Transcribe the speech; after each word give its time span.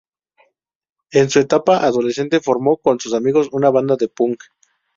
En 1.11 1.29
su 1.29 1.37
etapa 1.39 1.83
adolescente 1.85 2.39
formó 2.39 2.77
con 2.77 2.99
sus 2.99 3.13
amigos 3.13 3.49
una 3.51 3.69
banda 3.69 3.97
de 3.97 4.07
punk. 4.07 4.41